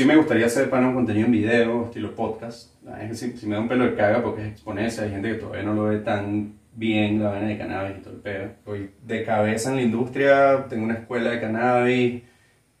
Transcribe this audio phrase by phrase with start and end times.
[0.00, 2.70] sí me gustaría hacer para un contenido en video, estilo podcast.
[3.02, 5.34] Es que si, me da un pelo de caga porque es exponerse, hay gente que
[5.34, 8.44] todavía no lo ve tan bien la vaina de cannabis y todo el pedo.
[8.44, 12.22] Estoy de cabeza en la industria, tengo una escuela de cannabis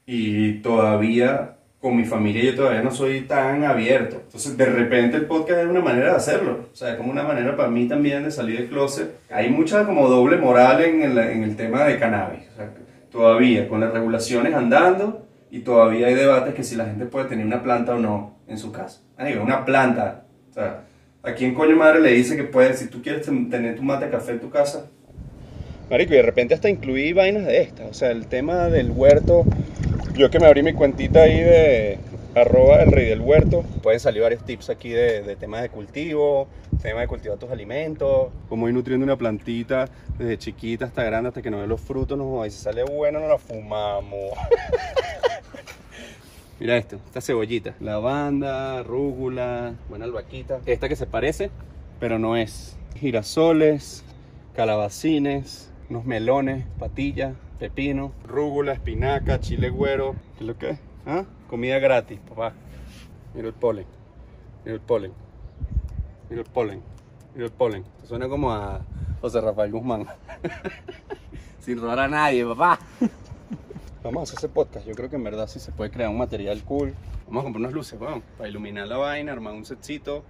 [0.06, 4.22] y todavía con mi familia yo todavía no soy tan abierto.
[4.24, 6.68] Entonces, de repente el podcast es una manera de hacerlo.
[6.72, 9.10] O sea, es como una manera para mí también de salir del closet.
[9.30, 12.48] Hay mucha como doble moral en el, en el tema de cannabis.
[12.54, 12.72] O sea,
[13.10, 17.46] todavía con las regulaciones andando y todavía hay debates que si la gente puede tener
[17.46, 19.02] una planta o no en su casa.
[19.42, 20.24] una planta.
[20.50, 20.84] O sea,
[21.22, 24.32] ¿a quién coño madre le dice que puede, si tú quieres tener tu mate café
[24.32, 24.86] en tu casa?
[25.90, 27.90] Marico, y de repente hasta incluí vainas de estas.
[27.90, 29.44] O sea, el tema del huerto
[30.20, 31.98] yo que me abrí mi cuentita ahí de
[32.34, 36.46] arroba el rey del huerto, pueden salir varios tips aquí de, de temas de cultivo,
[36.82, 39.88] tema de cultivar tus alimentos, cómo ir nutriendo una plantita
[40.18, 43.18] desde chiquita hasta grande hasta que nos dé los frutos, no, y si sale bueno
[43.18, 44.32] no la fumamos.
[46.60, 51.50] Mira esto, esta cebollita, lavanda, rúgula, buena albaquita, esta que se parece,
[51.98, 52.76] pero no es.
[52.96, 54.04] Girasoles,
[54.54, 60.16] calabacines, unos melones, patillas, pepino, rúgula, espinaca, chile güero.
[60.36, 60.78] ¿Qué es lo que es?
[61.06, 61.24] ¿Ah?
[61.48, 62.52] Comida gratis, papá.
[63.34, 63.86] Mira el polen.
[64.62, 65.12] Mira el polen.
[66.28, 66.82] Mira el polen.
[67.34, 67.84] Mira el polen.
[68.06, 68.82] Suena como a
[69.22, 70.06] José Rafael Guzmán.
[71.60, 72.78] Sin robar a nadie, papá.
[74.02, 74.86] Vamos a hacer ese podcast.
[74.86, 76.94] Yo creo que en verdad sí se puede crear un material cool.
[77.26, 80.24] Vamos a comprar unas luces, vamos, para iluminar la vaina, armar un setcito.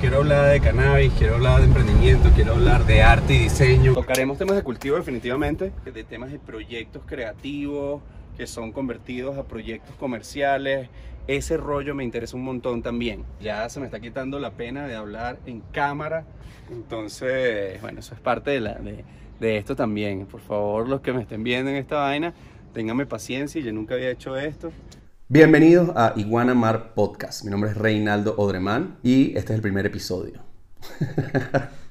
[0.00, 3.92] quiero hablar de cannabis, quiero hablar de emprendimiento, quiero hablar de arte y diseño.
[3.92, 8.00] Tocaremos temas de cultivo definitivamente, de temas de proyectos creativos
[8.40, 10.88] que son convertidos a proyectos comerciales.
[11.26, 13.26] Ese rollo me interesa un montón también.
[13.38, 16.24] Ya se me está quitando la pena de hablar en cámara.
[16.70, 19.04] Entonces, bueno, eso es parte de, la, de,
[19.40, 20.24] de esto también.
[20.24, 22.32] Por favor, los que me estén viendo en esta vaina,
[22.72, 23.60] ténganme paciencia.
[23.60, 24.72] Yo nunca había hecho esto.
[25.28, 27.44] Bienvenidos a Iguana Mar Podcast.
[27.44, 30.40] Mi nombre es Reinaldo Odremán y este es el primer episodio.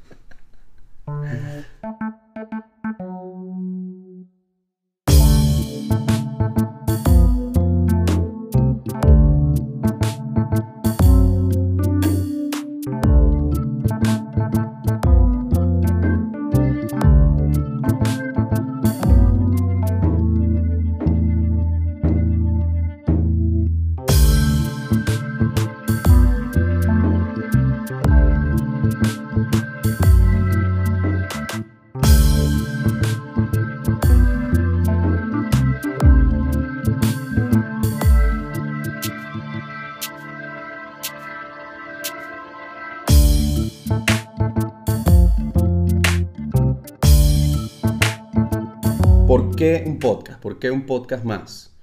[49.59, 50.39] qué un podcast?
[50.39, 51.75] ¿Por qué un podcast más?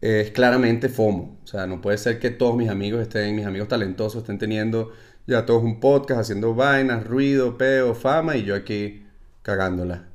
[0.00, 1.38] Es claramente FOMO.
[1.44, 4.90] O sea, no puede ser que todos mis amigos estén, mis amigos talentosos estén teniendo
[5.26, 9.04] ya todos un podcast, haciendo vainas, ruido, peo, fama y yo aquí
[9.42, 10.08] cagándola.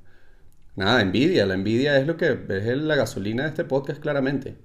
[0.75, 1.45] Nada, envidia.
[1.45, 4.55] La envidia es lo que es la gasolina de este podcast claramente.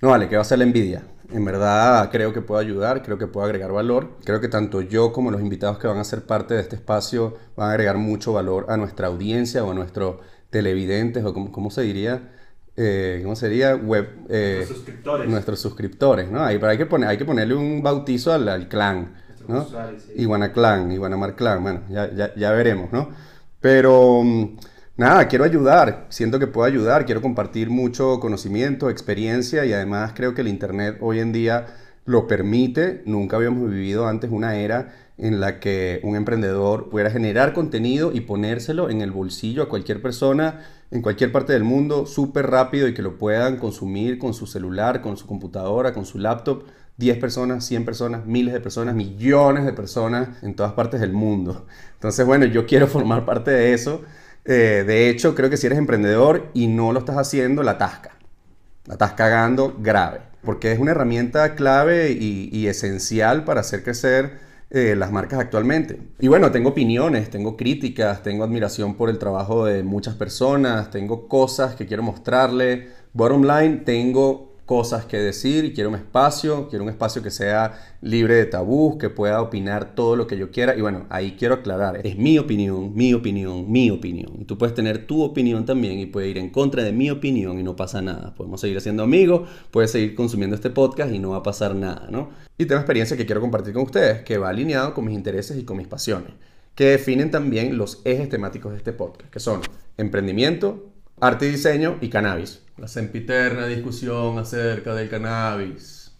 [0.00, 1.02] No vale, ¿qué va a ser la envidia?
[1.32, 4.16] En verdad creo que puedo ayudar, creo que puedo agregar valor.
[4.24, 7.36] Creo que tanto yo como los invitados que van a ser parte de este espacio
[7.56, 10.16] van a agregar mucho valor a nuestra audiencia o a nuestros
[10.50, 12.30] televidentes o como, ¿cómo se diría?
[12.76, 13.74] Eh, ¿Cómo sería?
[13.74, 15.28] Web, eh, nuestros suscriptores.
[15.28, 16.44] Nuestros suscriptores, ¿no?
[16.44, 19.16] Ahí, pero hay que, poner, hay que ponerle un bautizo al, clan,
[19.48, 19.66] ¿no?
[20.14, 23.10] Iguana Clan, Iguanamar Clan, bueno, ya, ya, ya veremos, ¿no?
[23.60, 24.22] Pero...
[24.22, 24.56] Mm,
[24.98, 30.34] Nada, quiero ayudar, siento que puedo ayudar, quiero compartir mucho conocimiento, experiencia y además creo
[30.34, 31.66] que el Internet hoy en día
[32.04, 33.04] lo permite.
[33.06, 38.22] Nunca habíamos vivido antes una era en la que un emprendedor pudiera generar contenido y
[38.22, 42.94] ponérselo en el bolsillo a cualquier persona en cualquier parte del mundo súper rápido y
[42.94, 46.64] que lo puedan consumir con su celular, con su computadora, con su laptop.
[46.96, 51.66] 10 personas, 100 personas, miles de personas, millones de personas en todas partes del mundo.
[51.94, 54.02] Entonces, bueno, yo quiero formar parte de eso.
[54.48, 58.16] Eh, de hecho, creo que si eres emprendedor y no lo estás haciendo, la tasca.
[58.86, 60.20] La estás cagando grave.
[60.42, 64.38] Porque es una herramienta clave y, esencial para hacer crecer
[64.70, 66.00] eh, las marcas actualmente.
[66.18, 71.28] Y bueno, tengo opiniones, tengo críticas, tengo admiración por el trabajo de muchas personas, tengo
[71.28, 72.88] cosas que quiero mostrarle.
[73.12, 77.96] Bottom line, tengo cosas que decir y quiero un espacio, quiero un espacio que sea
[78.02, 80.76] libre de tabús, que pueda opinar todo lo que yo quiera.
[80.76, 84.34] Y bueno, ahí quiero aclarar, es mi opinión, mi opinión, mi opinión.
[84.38, 87.58] Y tú puedes tener tu opinión también y puedes ir en contra de mi opinión
[87.58, 88.34] y no pasa nada.
[88.34, 92.06] Podemos seguir siendo amigos, puedes seguir consumiendo este podcast y no va a pasar nada,
[92.10, 92.28] ¿no?
[92.58, 95.64] Y tengo experiencia que quiero compartir con ustedes, que va alineado con mis intereses y
[95.64, 96.34] con mis pasiones
[96.74, 99.62] que definen también los ejes temáticos de este podcast, que son
[99.96, 102.62] emprendimiento, arte y diseño y cannabis.
[102.76, 106.16] La sempiterna discusión acerca del cannabis.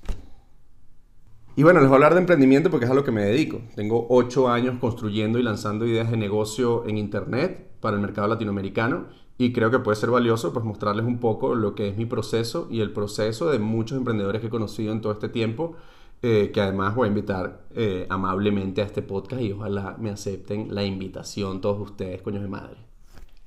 [1.55, 3.61] Y bueno, les voy a hablar de emprendimiento porque es a lo que me dedico.
[3.75, 9.07] Tengo ocho años construyendo y lanzando ideas de negocio en Internet para el mercado latinoamericano
[9.39, 12.69] y creo que puede ser valioso pues mostrarles un poco lo que es mi proceso
[12.71, 15.77] y el proceso de muchos emprendedores que he conocido en todo este tiempo
[16.23, 20.75] eh, que además voy a invitar eh, amablemente a este podcast y ojalá me acepten
[20.75, 22.88] la invitación todos ustedes, coños de madre.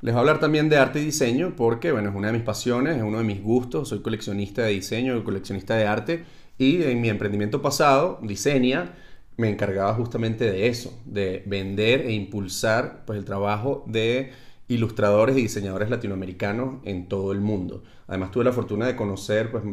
[0.01, 2.41] Les voy a hablar también de arte y diseño porque, bueno, es una de mis
[2.41, 6.23] pasiones, es uno de mis gustos, soy coleccionista de diseño, coleccionista de arte
[6.57, 8.95] y en mi emprendimiento pasado, Diseña,
[9.37, 14.31] me encargaba justamente de eso, de vender e impulsar pues, el trabajo de
[14.67, 17.83] ilustradores y diseñadores latinoamericanos en todo el mundo.
[18.07, 19.63] Además tuve la fortuna de conocer pues,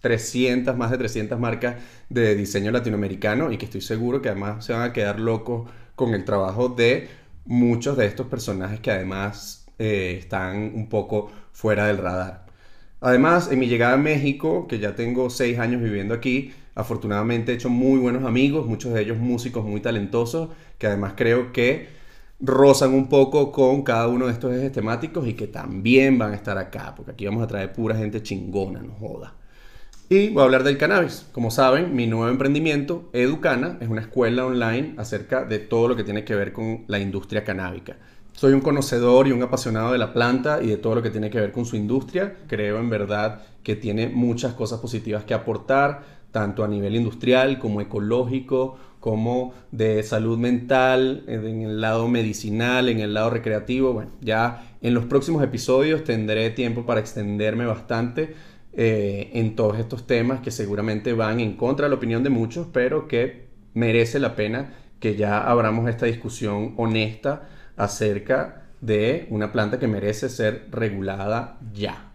[0.00, 1.76] 300, más de 300 marcas
[2.08, 6.14] de diseño latinoamericano y que estoy seguro que además se van a quedar locos con
[6.14, 7.08] el trabajo de
[7.44, 12.46] muchos de estos personajes que además eh, están un poco fuera del radar.
[13.00, 17.54] Además, en mi llegada a México, que ya tengo seis años viviendo aquí, afortunadamente he
[17.54, 21.88] hecho muy buenos amigos, muchos de ellos músicos muy talentosos, que además creo que
[22.40, 26.36] rozan un poco con cada uno de estos ejes temáticos y que también van a
[26.36, 29.34] estar acá, porque aquí vamos a traer pura gente chingona, no joda.
[30.10, 31.26] Y voy a hablar del cannabis.
[31.32, 36.04] Como saben, mi nuevo emprendimiento, Educana, es una escuela online acerca de todo lo que
[36.04, 37.96] tiene que ver con la industria canábica.
[38.38, 41.28] Soy un conocedor y un apasionado de la planta y de todo lo que tiene
[41.28, 42.36] que ver con su industria.
[42.46, 47.80] Creo en verdad que tiene muchas cosas positivas que aportar, tanto a nivel industrial como
[47.80, 53.92] ecológico, como de salud mental, en el lado medicinal, en el lado recreativo.
[53.92, 58.36] Bueno, ya en los próximos episodios tendré tiempo para extenderme bastante
[58.72, 62.68] eh, en todos estos temas que seguramente van en contra de la opinión de muchos,
[62.72, 69.78] pero que merece la pena que ya abramos esta discusión honesta acerca de una planta
[69.78, 72.12] que merece ser regulada ya.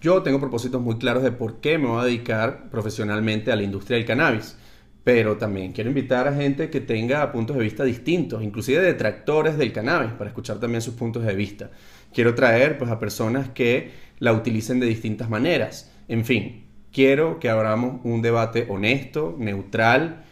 [0.00, 3.64] Yo tengo propósitos muy claros de por qué me voy a dedicar profesionalmente a la
[3.64, 4.56] industria del cannabis,
[5.02, 9.72] pero también quiero invitar a gente que tenga puntos de vista distintos, inclusive detractores del
[9.72, 11.70] cannabis, para escuchar también sus puntos de vista.
[12.12, 15.90] Quiero traer pues, a personas que la utilicen de distintas maneras.
[16.06, 20.24] En fin, quiero que abramos un debate honesto, neutral,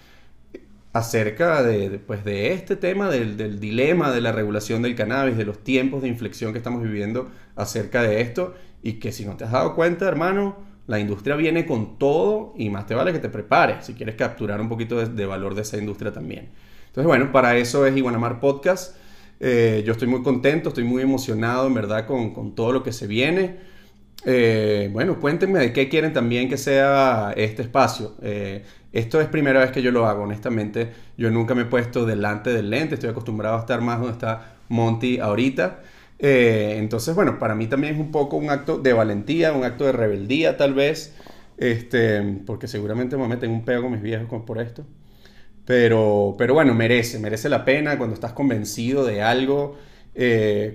[0.96, 5.62] acerca de, pues, de este tema, del, dilema de la regulación del cannabis, de los
[5.62, 9.52] tiempos de inflexión que estamos viviendo acerca de esto, y que si no te has
[9.52, 10.56] dado cuenta, hermano,
[10.86, 14.60] la industria viene con todo y más te vale que te prepares si quieres capturar
[14.60, 16.50] un poquito de, valor de esa industria también.
[16.86, 18.96] Entonces, bueno, para eso es Iguanamar Podcast.
[19.40, 22.92] Eh, yo estoy muy contento, estoy muy emocionado en verdad con, con todo lo que
[22.92, 23.56] se viene.
[24.24, 28.14] Eh, bueno, cuéntenme de qué quieren también que sea este espacio.
[28.22, 30.92] Eh, esto es primera vez que yo lo hago, honestamente.
[31.16, 34.56] Yo nunca me he puesto delante del lente, estoy acostumbrado a estar más donde está
[34.68, 35.80] Monty ahorita.
[36.18, 39.84] Eh, entonces, bueno, para mí también es un poco un acto de valentía, un acto
[39.84, 41.14] de rebeldía tal vez,
[41.58, 44.84] este, porque seguramente me meten un pego con mis viejos por esto.
[45.66, 49.76] Pero, pero bueno, merece, merece la pena cuando estás convencido de algo,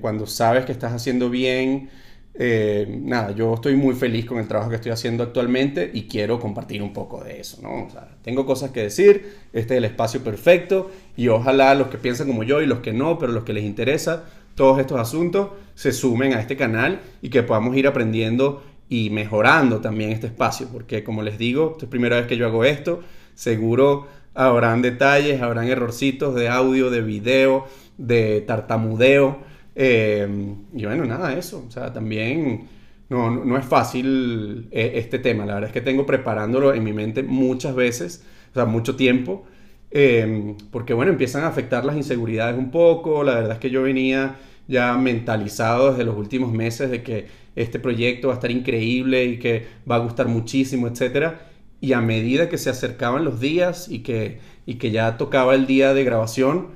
[0.01, 1.89] cuando sabes que estás haciendo bien.
[2.33, 6.39] Eh, nada, yo estoy muy feliz con el trabajo que estoy haciendo actualmente y quiero
[6.39, 7.89] compartir un poco de eso, ¿no?
[8.23, 12.43] tengo cosas que decir, este es el espacio perfecto y ojalá los que piensan como
[12.43, 14.23] yo y los que no, pero los que les interesa
[14.55, 19.79] todos estos asuntos, se sumen a este canal y que podamos ir aprendiendo y mejorando
[19.79, 23.01] también este espacio, porque como les digo, es la primera vez que yo hago esto,
[23.35, 27.65] seguro habrán detalles, habrán errorcitos de audio, de video,
[27.97, 30.27] de tartamudeo eh,
[30.73, 31.65] y bueno, nada, eso.
[31.67, 32.67] O sea, también
[33.09, 35.45] no, no, es fácil eh, este tema.
[35.45, 39.45] La verdad es que tengo preparándolo en mi mente muchas veces, o sea, mucho tiempo.
[39.91, 43.23] Eh, porque bueno, empiezan a afectar las inseguridades un poco.
[43.23, 44.37] La verdad es que yo venía
[44.67, 49.39] ya mentalizado desde los últimos meses de que este proyecto va a estar increíble y
[49.39, 51.49] que va a gustar muchísimo, etcétera.
[51.81, 55.67] Y a medida que se acercaban los días y que, y que ya tocaba el
[55.67, 56.67] día de grabación,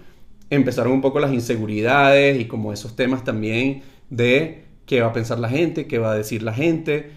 [0.56, 5.40] empezaron un poco las inseguridades y como esos temas también de qué va a pensar
[5.40, 7.12] la gente, qué va a decir la gente.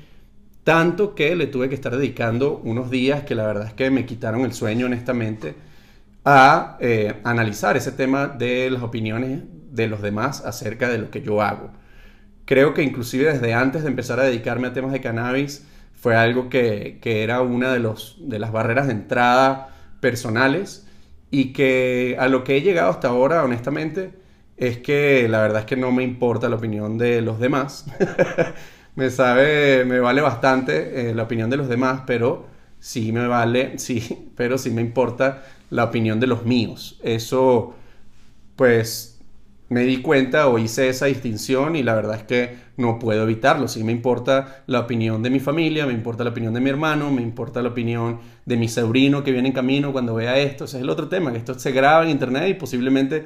[0.64, 4.06] Tanto que le tuve que estar dedicando unos días que la verdad es que me
[4.06, 5.54] quitaron el sueño honestamente
[6.24, 11.22] a eh, analizar ese tema de las opiniones de los demás acerca de lo que
[11.22, 11.70] yo hago.
[12.44, 16.48] Creo que inclusive desde antes de empezar a dedicarme a temas de cannabis fue algo
[16.48, 19.68] que, que era una de, los, de las barreras de entrada
[20.00, 20.87] personales
[21.30, 24.12] y que a lo que he llegado hasta ahora, honestamente,
[24.56, 27.86] es que la verdad es que no me importa la opinión de los demás.
[28.96, 32.46] me sabe, me vale bastante eh, la opinión de los demás, pero
[32.80, 36.98] sí me vale, sí, pero sí me importa la opinión de los míos.
[37.02, 37.74] Eso
[38.56, 39.17] pues
[39.68, 43.68] me di cuenta o hice esa distinción y la verdad es que no puedo evitarlo.
[43.68, 47.10] Sí me importa la opinión de mi familia, me importa la opinión de mi hermano,
[47.10, 50.64] me importa la opinión de mi sobrino que viene en camino cuando vea esto.
[50.64, 53.24] Ese es el otro tema, que esto se graba en internet y posiblemente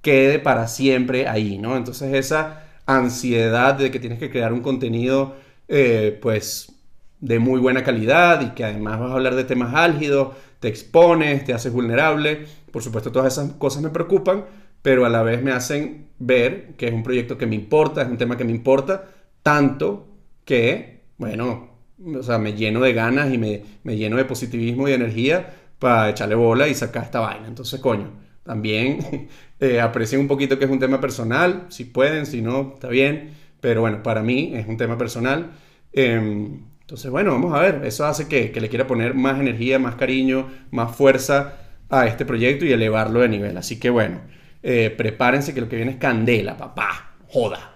[0.00, 1.76] quede para siempre ahí, ¿no?
[1.76, 5.34] Entonces esa ansiedad de que tienes que crear un contenido,
[5.68, 6.72] eh, pues,
[7.20, 11.44] de muy buena calidad y que además vas a hablar de temas álgidos, te expones,
[11.44, 12.46] te haces vulnerable.
[12.70, 14.44] Por supuesto, todas esas cosas me preocupan
[14.84, 18.08] pero a la vez me hacen ver que es un proyecto que me importa, es
[18.08, 19.06] un tema que me importa,
[19.42, 20.06] tanto
[20.44, 21.70] que, bueno,
[22.14, 23.62] o sea, me lleno de ganas y me,
[23.96, 27.48] lleno de positivismo y de energía para echarle bola y sacar esta vaina.
[27.48, 28.10] Entonces, coño,
[28.42, 29.28] también
[29.60, 29.80] eh,
[30.18, 33.30] un poquito que es un tema personal, si pueden, si no, está bien,
[33.62, 35.52] pero bueno, para mí es un tema personal.
[35.94, 39.78] Em, entonces, bueno, vamos a ver, eso hace que, que le quiera poner más energía,
[39.78, 41.54] más cariño, más fuerza
[41.88, 43.56] a este proyecto y elevarlo de nivel.
[43.56, 44.34] Así que bueno.
[44.66, 47.10] Eh, prepárense que lo que viene es candela, papá.
[47.28, 47.74] Joda.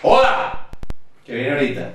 [0.00, 0.70] ¡Joda!
[1.26, 1.94] Que viene ahorita.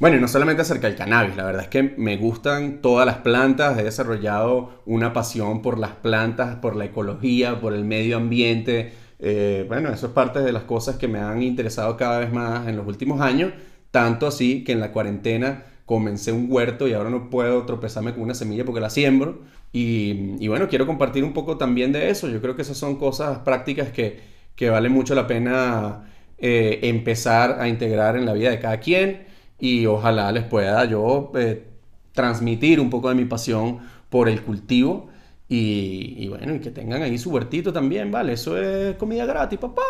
[0.00, 3.18] Bueno, y no solamente acerca del cannabis, la verdad es que me gustan todas las
[3.18, 8.92] plantas, he desarrollado una pasión por las plantas, por la ecología, por el medio ambiente.
[9.20, 12.66] Eh, bueno, eso es parte de las cosas que me han interesado cada vez más
[12.66, 13.52] en los últimos años,
[13.92, 18.22] tanto así que en la cuarentena comencé un huerto y ahora no puedo tropezarme con
[18.22, 19.40] una semilla porque la siembro.
[19.72, 22.28] Y, bueno, quiero compartir un poco también de eso.
[22.28, 24.20] Yo creo que esas son cosas prácticas que,
[24.54, 26.04] que vale mucho la pena
[26.38, 29.26] eh, empezar a integrar en la vida de cada quien
[29.58, 31.64] y ojalá les pueda yo eh,
[32.12, 35.08] transmitir un poco de mi pasión por el cultivo
[35.48, 38.32] y, bueno, y que tengan ahí su huertito también, ¿vale?
[38.32, 39.82] Eso es comida gratis, papá.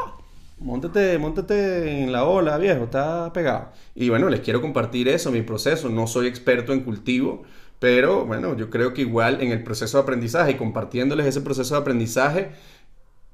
[0.65, 3.73] Móntate, móntate en la ola, viejo, está pegado.
[3.95, 5.91] Y bueno, les quiero compartir eso, mi proceso.
[5.91, 7.43] No soy experto en cultivo,
[7.79, 11.75] pero bueno, yo creo que igual en el proceso de aprendizaje y compartiéndoles ese proceso
[11.75, 12.53] de aprendizaje,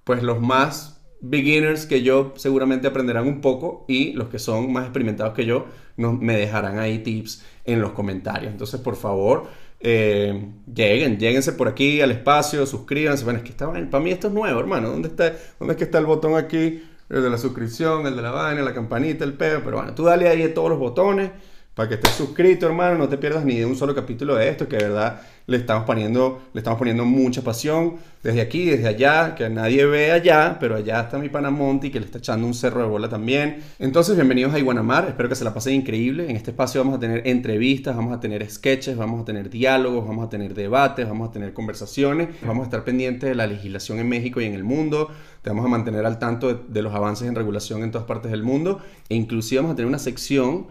[0.02, 4.84] pues los más beginners que yo seguramente aprenderán un poco y los que son más
[4.84, 8.50] experimentados que yo me dejarán ahí tips en los comentarios.
[8.50, 9.46] Entonces, por favor,
[9.78, 13.22] eh, lleguen, lleguense por aquí al espacio, suscríbanse.
[13.22, 14.88] Bueno, es que está, para mí esto es nuevo, hermano.
[14.90, 16.82] ¿Dónde, está, ¿Dónde es que está el botón aquí?
[17.10, 19.60] El de la suscripción, el de la vaina, la campanita, el pedo.
[19.64, 21.30] Pero bueno, tú dale ahí todos los botones
[21.74, 24.76] para que estés suscrito, hermano, no te pierdas ni un solo capítulo de esto, que
[24.76, 29.50] de verdad le estamos poniendo, le estamos poniendo mucha pasión desde aquí, desde allá, que
[29.50, 32.82] nadie ve allá, pero allá está mi pana Monty, que le está echando un cerro
[32.82, 33.64] de bola también.
[33.80, 36.30] Entonces, bienvenidos a Iguanamar, espero que se la pasen increíble.
[36.30, 40.06] En este espacio vamos a tener entrevistas, vamos a tener sketches, vamos a tener diálogos,
[40.06, 43.98] vamos a tener debates, vamos a tener conversaciones, vamos a estar pendientes de la legislación
[43.98, 45.10] en México y en el mundo,
[45.42, 48.30] te vamos a mantener al tanto de, de los avances en regulación en todas partes
[48.30, 50.68] del mundo, e inclusive vamos a tener una sección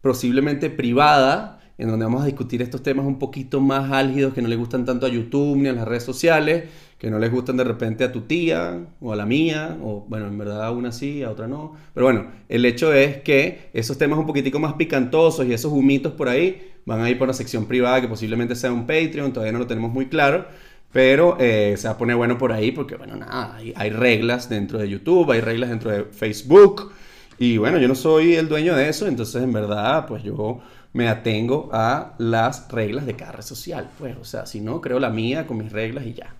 [0.00, 4.48] posiblemente privada, en donde vamos a discutir estos temas un poquito más álgidos que no
[4.48, 6.64] le gustan tanto a YouTube ni a las redes sociales,
[6.98, 10.26] que no les gustan de repente a tu tía o a la mía, o bueno,
[10.26, 11.74] en verdad a una sí, a otra no.
[11.92, 16.14] Pero bueno, el hecho es que esos temas un poquitico más picantosos y esos humitos
[16.14, 19.52] por ahí van a ir por una sección privada que posiblemente sea un Patreon, todavía
[19.52, 20.46] no lo tenemos muy claro.
[20.92, 24.48] Pero eh, se va a poner bueno por ahí porque, bueno, nada, hay, hay reglas
[24.48, 26.90] dentro de YouTube, hay reglas dentro de Facebook,
[27.38, 30.60] y bueno, yo no soy el dueño de eso, entonces en verdad, pues yo
[30.92, 33.90] me atengo a las reglas de cada red social.
[33.98, 36.34] Pues, o sea, si no, creo la mía con mis reglas y ya.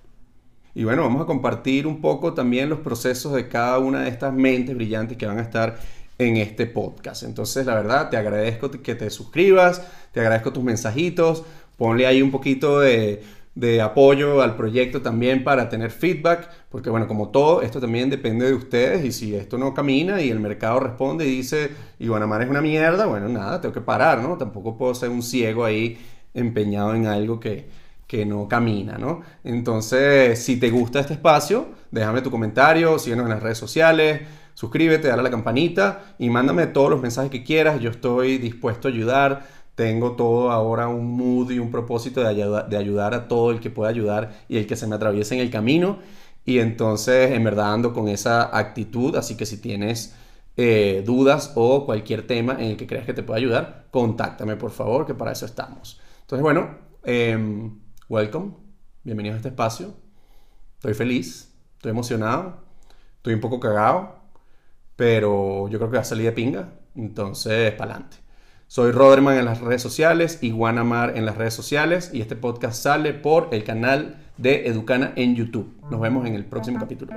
[0.74, 4.34] Y bueno, vamos a compartir un poco también los procesos de cada una de estas
[4.34, 5.78] mentes brillantes que van a estar
[6.18, 7.22] en este podcast.
[7.22, 11.44] Entonces, la verdad, te agradezco que te suscribas, te agradezco tus mensajitos,
[11.76, 13.22] ponle ahí un poquito de
[13.56, 18.44] de apoyo al proyecto también para tener feedback, porque bueno, como todo, esto también depende
[18.44, 22.50] de ustedes y si esto no camina y el mercado responde y dice, Iguanamar es
[22.50, 24.36] una mierda, bueno, nada, tengo que parar, ¿no?
[24.36, 25.98] Tampoco puedo ser un ciego ahí
[26.34, 27.66] empeñado en algo que,
[28.06, 29.22] que no camina, ¿no?
[29.42, 34.20] Entonces, si te gusta este espacio, déjame tu comentario, síguenos en las redes sociales,
[34.52, 38.88] suscríbete, dale a la campanita y mándame todos los mensajes que quieras, yo estoy dispuesto
[38.88, 43.52] a ayudar tengo todo ahora un mood y un propósito de, de ayudar a todo
[43.52, 45.98] el que pueda ayudar y el que se me atraviese en el camino.
[46.46, 49.16] Y entonces, en verdad, ando con esa actitud.
[49.16, 50.14] Así que si tienes
[50.56, 54.70] eh, dudas o cualquier tema en el que creas que te pueda ayudar, contáctame, por
[54.70, 56.00] favor, que para eso estamos.
[56.22, 57.78] Entonces, bueno, em,
[58.08, 58.54] welcome.
[59.04, 59.94] Bienvenidos a este espacio.
[60.76, 62.64] Estoy feliz, estoy emocionado,
[63.16, 64.20] estoy un poco cagado,
[64.96, 66.72] pero yo creo que va a salir de pinga.
[66.94, 68.25] Entonces, para adelante.
[68.68, 73.14] Soy Roderman en las redes sociales, Iguanamar en las redes sociales y este podcast sale
[73.14, 75.72] por el canal de Educana en YouTube.
[75.88, 77.12] Nos vemos en el próximo capítulo.